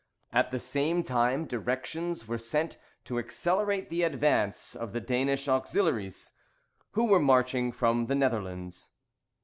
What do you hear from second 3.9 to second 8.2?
the advance of the Danish auxiliaries, who were marching from the